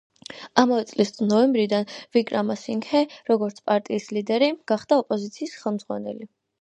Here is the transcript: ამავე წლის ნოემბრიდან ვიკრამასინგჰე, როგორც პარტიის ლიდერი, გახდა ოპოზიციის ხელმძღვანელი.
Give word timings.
ამავე 0.61 0.85
წლის 0.91 1.11
ნოემბრიდან 1.31 1.85
ვიკრამასინგჰე, 2.17 3.03
როგორც 3.29 3.61
პარტიის 3.71 4.09
ლიდერი, 4.19 4.49
გახდა 4.73 4.99
ოპოზიციის 5.05 5.55
ხელმძღვანელი. 5.61 6.31